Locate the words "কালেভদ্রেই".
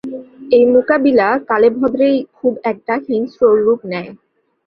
1.49-2.17